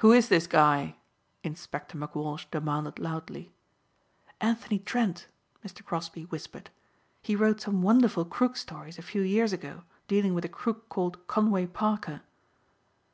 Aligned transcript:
"Who 0.00 0.12
is 0.12 0.28
this 0.28 0.46
guy?" 0.46 0.96
Inspector 1.42 1.96
McWalsh 1.96 2.44
demanded 2.50 2.98
loudly. 2.98 3.54
"Anthony 4.38 4.78
Trent," 4.78 5.26
Mr. 5.64 5.82
Crosbeigh 5.82 6.26
whispered. 6.30 6.68
"He 7.22 7.34
wrote 7.34 7.62
some 7.62 7.80
wonderful 7.80 8.26
crook 8.26 8.58
stories 8.58 8.98
a 8.98 9.02
few 9.02 9.22
years 9.22 9.54
ago 9.54 9.84
dealing 10.06 10.34
with 10.34 10.44
a 10.44 10.50
crook 10.50 10.90
called 10.90 11.26
Conway 11.28 11.64
Parker." 11.66 12.20